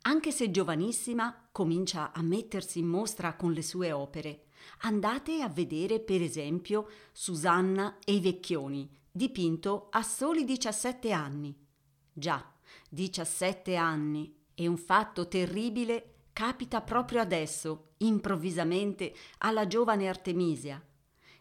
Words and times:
Anche 0.00 0.32
se 0.32 0.50
giovanissima, 0.50 1.48
comincia 1.52 2.10
a 2.10 2.22
mettersi 2.22 2.80
in 2.80 2.88
mostra 2.88 3.36
con 3.36 3.52
le 3.52 3.62
sue 3.62 3.92
opere. 3.92 4.46
Andate 4.80 5.42
a 5.42 5.48
vedere, 5.48 6.00
per 6.00 6.22
esempio, 6.22 6.88
Susanna 7.12 7.98
e 8.04 8.14
i 8.14 8.20
Vecchioni, 8.20 8.90
dipinto 9.08 9.86
a 9.90 10.02
soli 10.02 10.42
17 10.42 11.12
anni. 11.12 11.56
Già, 12.12 12.52
17 12.90 13.76
anni. 13.76 14.36
E 14.54 14.66
un 14.66 14.76
fatto 14.76 15.28
terribile 15.28 16.14
capita 16.32 16.80
proprio 16.80 17.20
adesso, 17.20 17.90
improvvisamente, 17.98 19.14
alla 19.38 19.68
giovane 19.68 20.08
Artemisia. 20.08 20.84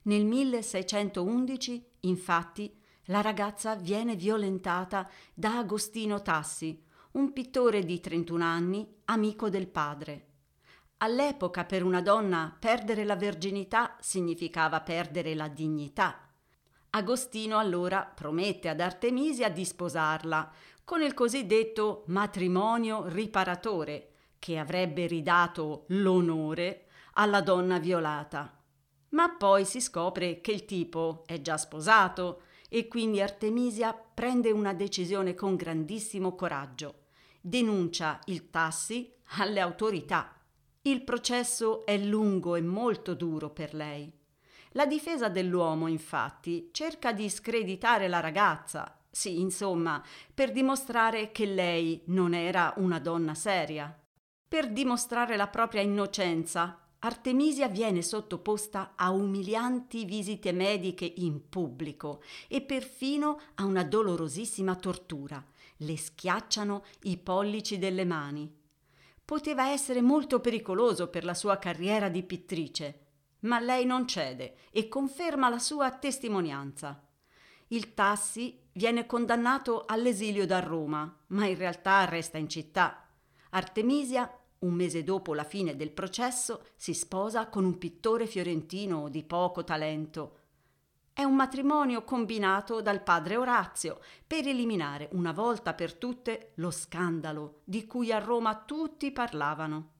Nel 0.07 0.23
1611, 0.23 1.83
infatti, 2.01 2.79
la 3.05 3.21
ragazza 3.21 3.73
viene 3.75 4.15
violentata 4.15 5.09
da 5.33 5.57
Agostino 5.57 6.21
Tassi, 6.21 6.79
un 7.13 7.33
pittore 7.33 7.83
di 7.83 7.99
31 7.99 8.43
anni, 8.43 8.87
amico 9.05 9.49
del 9.49 9.67
padre. 9.67 10.27
All'epoca 10.97 11.65
per 11.65 11.83
una 11.83 12.01
donna 12.01 12.55
perdere 12.59 13.03
la 13.03 13.15
verginità 13.15 13.95
significava 13.99 14.81
perdere 14.81 15.33
la 15.33 15.47
dignità. 15.47 16.29
Agostino 16.91 17.57
allora 17.57 18.03
promette 18.03 18.69
ad 18.69 18.81
Artemisia 18.81 19.49
di 19.49 19.65
sposarla 19.65 20.51
con 20.83 21.01
il 21.01 21.15
cosiddetto 21.15 22.03
matrimonio 22.07 23.07
riparatore, 23.07 24.11
che 24.37 24.59
avrebbe 24.59 25.07
ridato 25.07 25.85
l'onore 25.87 26.89
alla 27.13 27.41
donna 27.41 27.79
violata 27.79 28.54
ma 29.15 29.29
poi 29.29 29.65
si 29.65 29.79
scopre 29.79 30.41
che 30.41 30.51
il 30.51 30.65
tipo 30.65 31.23
è 31.25 31.39
già 31.41 31.57
sposato 31.57 32.43
e 32.69 32.87
quindi 32.89 33.21
Artemisia 33.21 33.93
prende 33.93 34.51
una 34.51 34.73
decisione 34.73 35.33
con 35.33 35.55
grandissimo 35.55 36.35
coraggio. 36.35 37.05
Denuncia 37.39 38.19
il 38.25 38.49
Tassi 38.49 39.11
alle 39.37 39.61
autorità. 39.61 40.33
Il 40.81 41.03
processo 41.03 41.85
è 41.85 41.97
lungo 41.97 42.55
e 42.55 42.61
molto 42.61 43.13
duro 43.13 43.49
per 43.49 43.73
lei. 43.73 44.11
La 44.71 44.85
difesa 44.85 45.29
dell'uomo, 45.29 45.87
infatti, 45.87 46.69
cerca 46.73 47.13
di 47.13 47.29
screditare 47.29 48.09
la 48.09 48.19
ragazza, 48.19 48.99
sì, 49.09 49.39
insomma, 49.39 50.03
per 50.33 50.51
dimostrare 50.51 51.31
che 51.31 51.45
lei 51.45 52.01
non 52.07 52.33
era 52.33 52.73
una 52.77 52.99
donna 52.99 53.33
seria. 53.33 53.97
Per 54.45 54.69
dimostrare 54.71 55.37
la 55.37 55.47
propria 55.47 55.81
innocenza, 55.81 56.84
Artemisia 57.05 57.67
viene 57.67 58.01
sottoposta 58.01 58.93
a 58.95 59.11
umilianti 59.11 60.05
visite 60.05 60.51
mediche 60.51 61.05
in 61.17 61.49
pubblico 61.49 62.23
e 62.47 62.61
perfino 62.61 63.39
a 63.55 63.65
una 63.65 63.83
dolorosissima 63.83 64.75
tortura. 64.75 65.45
Le 65.77 65.97
schiacciano 65.97 66.83
i 67.03 67.17
pollici 67.17 67.77
delle 67.77 68.05
mani. 68.05 68.51
Poteva 69.23 69.69
essere 69.69 70.01
molto 70.01 70.39
pericoloso 70.39 71.07
per 71.09 71.25
la 71.25 71.35
sua 71.35 71.59
carriera 71.59 72.09
di 72.09 72.23
pittrice, 72.23 73.01
ma 73.41 73.59
lei 73.59 73.85
non 73.85 74.07
cede 74.07 74.55
e 74.71 74.87
conferma 74.87 75.47
la 75.47 75.59
sua 75.59 75.91
testimonianza. 75.91 77.07
Il 77.67 77.93
Tassi 77.93 78.59
viene 78.71 79.05
condannato 79.05 79.85
all'esilio 79.85 80.47
da 80.47 80.59
Roma, 80.59 81.15
ma 81.27 81.45
in 81.45 81.55
realtà 81.55 82.03
resta 82.05 82.39
in 82.39 82.49
città. 82.49 83.07
Artemisia 83.51 84.39
un 84.59 84.73
mese 84.73 85.03
dopo 85.03 85.33
la 85.33 85.43
fine 85.43 85.75
del 85.75 85.91
processo 85.91 86.65
si 86.75 86.93
sposa 86.93 87.47
con 87.47 87.65
un 87.65 87.77
pittore 87.77 88.27
fiorentino 88.27 89.09
di 89.09 89.23
poco 89.23 89.63
talento. 89.63 90.39
È 91.13 91.23
un 91.23 91.35
matrimonio 91.35 92.03
combinato 92.03 92.81
dal 92.81 93.01
padre 93.01 93.37
Orazio 93.37 93.99
per 94.27 94.47
eliminare 94.47 95.07
una 95.13 95.31
volta 95.31 95.73
per 95.73 95.93
tutte 95.93 96.51
lo 96.55 96.71
scandalo 96.71 97.61
di 97.63 97.85
cui 97.85 98.11
a 98.11 98.19
Roma 98.19 98.63
tutti 98.65 99.11
parlavano. 99.11 99.91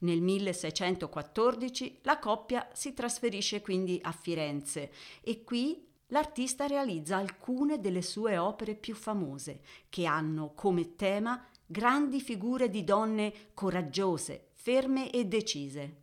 Nel 0.00 0.20
1614 0.20 2.00
la 2.02 2.18
coppia 2.18 2.68
si 2.72 2.92
trasferisce 2.92 3.60
quindi 3.62 3.98
a 4.02 4.12
Firenze 4.12 4.92
e 5.22 5.42
qui 5.42 5.86
l'artista 6.08 6.66
realizza 6.66 7.16
alcune 7.16 7.80
delle 7.80 8.02
sue 8.02 8.36
opere 8.36 8.74
più 8.74 8.94
famose, 8.94 9.60
che 9.88 10.06
hanno 10.06 10.52
come 10.54 10.96
tema 10.96 11.42
grandi 11.70 12.22
figure 12.22 12.70
di 12.70 12.82
donne 12.82 13.50
coraggiose, 13.52 14.48
ferme 14.54 15.10
e 15.10 15.26
decise. 15.26 15.96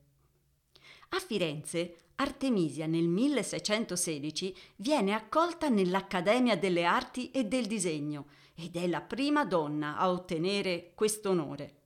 A 1.10 1.20
Firenze, 1.20 1.96
Artemisia 2.18 2.86
nel 2.86 3.08
1616 3.08 4.56
viene 4.76 5.14
accolta 5.14 5.68
nell'Accademia 5.68 6.56
delle 6.56 6.86
Arti 6.86 7.32
e 7.32 7.46
del 7.46 7.66
Disegno 7.66 8.28
ed 8.54 8.76
è 8.76 8.88
la 8.88 9.02
prima 9.02 9.44
donna 9.44 9.98
a 9.98 10.12
ottenere 10.12 10.92
questo 10.94 11.32
onore. 11.32 11.82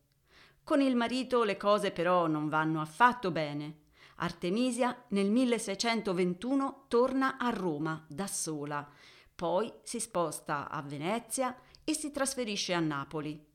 Con 0.64 0.82
il 0.82 0.98
marito 0.98 1.44
le 1.44 1.56
cose 1.56 1.92
però 1.92 2.28
non 2.28 2.50
vanno 2.50 2.82
affatto 2.82 3.32
bene. 3.32 3.88
Artemisia 4.18 5.06
nel 5.10 5.32
1621 5.32 6.86
torna 6.90 7.38
a 7.38 7.50
Roma 7.50 8.06
da 8.10 8.28
sola, 8.28 8.88
poi 9.34 9.72
si 9.84 10.02
sposta 10.02 10.70
a 10.70 10.82
Venezia 10.82 11.58
e 11.86 11.94
si 11.94 12.12
trasferisce 12.12 12.74
a 12.74 12.80
Napoli. 12.82 13.48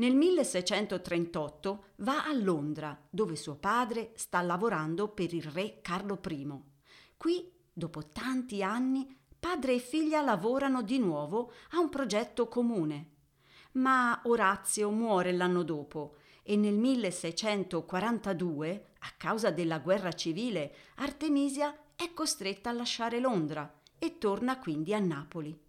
Nel 0.00 0.14
1638 0.14 1.84
va 1.96 2.24
a 2.24 2.32
Londra, 2.32 2.96
dove 3.10 3.34
suo 3.34 3.56
padre 3.56 4.12
sta 4.14 4.40
lavorando 4.42 5.08
per 5.08 5.34
il 5.34 5.42
re 5.42 5.80
Carlo 5.80 6.20
I. 6.28 6.54
Qui, 7.16 7.50
dopo 7.72 8.06
tanti 8.06 8.62
anni, 8.62 9.12
padre 9.36 9.74
e 9.74 9.80
figlia 9.80 10.20
lavorano 10.20 10.82
di 10.82 11.00
nuovo 11.00 11.50
a 11.72 11.80
un 11.80 11.88
progetto 11.88 12.46
comune. 12.46 13.14
Ma 13.72 14.20
Orazio 14.24 14.90
muore 14.90 15.32
l'anno 15.32 15.64
dopo 15.64 16.18
e 16.44 16.54
nel 16.54 16.78
1642, 16.78 18.90
a 19.00 19.10
causa 19.16 19.50
della 19.50 19.80
guerra 19.80 20.12
civile, 20.12 20.72
Artemisia 20.98 21.76
è 21.96 22.14
costretta 22.14 22.70
a 22.70 22.72
lasciare 22.72 23.18
Londra 23.18 23.80
e 23.98 24.18
torna 24.18 24.60
quindi 24.60 24.94
a 24.94 25.00
Napoli. 25.00 25.66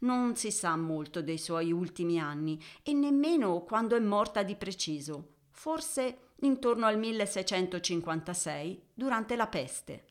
Non 0.00 0.36
si 0.36 0.50
sa 0.50 0.76
molto 0.76 1.22
dei 1.22 1.38
suoi 1.38 1.72
ultimi 1.72 2.18
anni 2.18 2.60
e 2.82 2.92
nemmeno 2.92 3.62
quando 3.62 3.96
è 3.96 4.00
morta 4.00 4.42
di 4.42 4.56
preciso, 4.56 5.34
forse 5.50 6.30
intorno 6.40 6.86
al 6.86 6.98
1656, 6.98 8.82
durante 8.94 9.36
la 9.36 9.46
peste. 9.46 10.04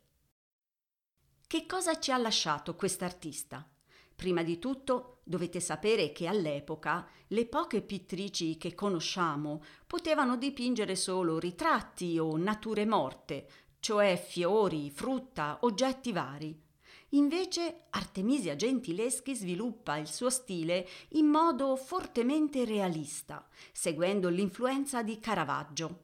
Che 1.48 1.66
cosa 1.66 1.98
ci 1.98 2.12
ha 2.12 2.18
lasciato 2.18 2.76
quest'artista? 2.76 3.68
Prima 4.16 4.44
di 4.44 4.60
tutto 4.60 5.22
dovete 5.24 5.60
sapere 5.60 6.12
che 6.12 6.28
all'epoca 6.28 7.08
le 7.28 7.46
poche 7.46 7.82
pittrici 7.82 8.58
che 8.58 8.76
conosciamo 8.76 9.64
potevano 9.88 10.36
dipingere 10.36 10.96
solo 10.96 11.40
ritratti 11.40 12.20
o 12.20 12.36
nature 12.36 12.86
morte, 12.86 13.48
cioè 13.80 14.18
fiori, 14.18 14.92
frutta, 14.92 15.60
oggetti 15.62 16.12
vari. 16.12 16.69
Invece 17.14 17.86
Artemisia 17.90 18.56
Gentileschi 18.56 19.36
sviluppa 19.36 19.98
il 19.98 20.08
suo 20.08 20.30
stile 20.30 20.88
in 21.14 21.26
modo 21.26 21.76
fortemente 21.76 22.66
realista, 22.66 23.48
seguendo 23.72 24.30
l'influenza 24.30 25.02
di 25.02 25.20
Caravaggio. 25.20 26.04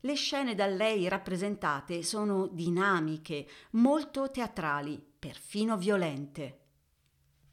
Le 0.00 0.14
scene 0.14 0.54
da 0.54 0.64
lei 0.66 1.08
rappresentate 1.08 2.02
sono 2.02 2.46
dinamiche, 2.46 3.46
molto 3.72 4.30
teatrali, 4.30 4.98
perfino 5.18 5.76
violente. 5.76 6.58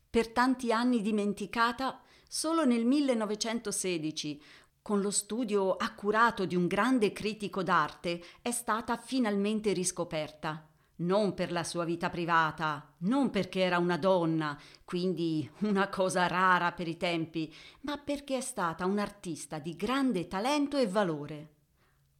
Per 0.09 0.29
tanti 0.29 0.71
anni 0.71 1.01
dimenticata, 1.01 2.01
solo 2.25 2.63
nel 2.63 2.85
1916, 2.85 4.41
con 4.81 5.01
lo 5.01 5.11
studio 5.11 5.75
accurato 5.75 6.45
di 6.45 6.55
un 6.55 6.67
grande 6.67 7.11
critico 7.11 7.63
d'arte, 7.63 8.23
è 8.41 8.51
stata 8.51 8.95
finalmente 8.95 9.73
riscoperta. 9.73 10.66
Non 10.99 11.35
per 11.35 11.51
la 11.51 11.63
sua 11.63 11.85
vita 11.85 12.09
privata, 12.09 12.93
non 12.99 13.29
perché 13.29 13.59
era 13.59 13.77
una 13.77 13.97
donna, 13.97 14.59
quindi 14.83 15.47
una 15.59 15.89
cosa 15.89 16.25
rara 16.25 16.71
per 16.71 16.87
i 16.87 16.97
tempi, 16.97 17.53
ma 17.81 17.97
perché 17.97 18.37
è 18.37 18.41
stata 18.41 18.85
un'artista 18.85 19.59
di 19.59 19.75
grande 19.75 20.27
talento 20.27 20.75
e 20.77 20.87
valore. 20.87 21.49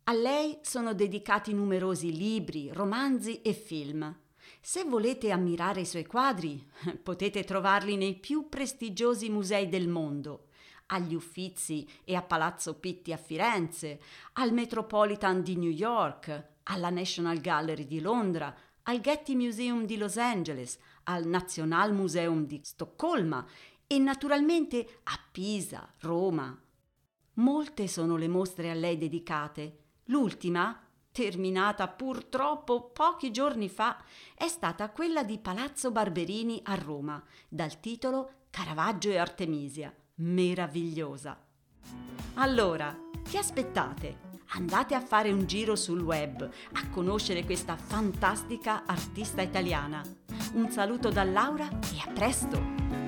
A 0.04 0.14
lei 0.14 0.60
sono 0.62 0.94
dedicati 0.94 1.54
numerosi 1.54 2.16
libri, 2.16 2.72
romanzi 2.72 3.42
e 3.42 3.54
film. 3.54 4.16
Se 4.62 4.84
volete 4.84 5.32
ammirare 5.32 5.82
i 5.82 5.86
suoi 5.86 6.06
quadri, 6.06 6.64
potete 7.02 7.44
trovarli 7.44 7.98
nei 7.98 8.16
più 8.16 8.48
prestigiosi 8.48 9.30
musei 9.30 9.70
del 9.70 9.88
mondo, 9.88 10.50
agli 10.88 11.16
Uffizi 11.16 11.88
e 12.04 12.16
a 12.16 12.22
Palazzo 12.22 12.76
Pitti 12.76 13.12
a 13.12 13.18
Firenze, 13.18 14.00
al 14.34 14.54
Metropolitan 14.54 15.42
di 15.42 15.58
New 15.58 15.72
York, 15.72 16.56
alla 16.64 16.90
National 16.90 17.40
Gallery 17.40 17.86
di 17.86 18.00
Londra, 18.00 18.56
al 18.88 19.02
Getty 19.02 19.36
Museum 19.36 19.86
di 19.86 19.98
Los 19.98 20.18
Angeles, 20.18 20.78
al 21.04 21.26
National 21.26 21.94
Museum 21.94 22.46
di 22.46 22.60
Stoccolma 22.64 23.46
e 23.86 24.00
naturalmente 24.00 25.00
a 25.04 25.20
Pisa, 25.32 25.94
Roma. 26.00 26.58
Molte 27.34 27.88
sono 27.88 28.16
le 28.16 28.28
mostre 28.28 28.72
a 28.72 28.74
lei 28.74 28.98
dedicate. 28.98 29.80
L'ultima, 30.06 30.82
terminata 31.12 31.88
purtroppo 31.88 32.90
pochi 32.90 33.32
giorni 33.32 33.70
fa, 33.70 34.02
è 34.34 34.48
stata 34.48 34.90
quella 34.90 35.24
di 35.24 35.38
Palazzo 35.38 35.92
Barberini 35.92 36.62
a 36.64 36.76
Roma, 36.76 37.22
dal 37.48 37.80
titolo 37.80 38.46
Caravaggio 38.50 39.10
e 39.10 39.18
Artemisia. 39.18 39.94
Meravigliosa. 40.16 41.40
Allora, 42.36 42.98
che 43.30 43.38
aspettate? 43.38 44.27
Andate 44.50 44.96
a 44.96 45.02
fare 45.02 45.32
un 45.32 45.46
giro 45.46 45.76
sul 45.76 46.02
web 46.02 46.42
a 46.42 46.90
conoscere 46.90 47.44
questa 47.44 47.76
fantastica 47.76 48.84
artista 48.86 49.42
italiana. 49.42 50.02
Un 50.54 50.72
saluto 50.72 51.10
da 51.10 51.24
Laura 51.24 51.68
e 51.68 52.02
a 52.06 52.12
presto! 52.14 53.07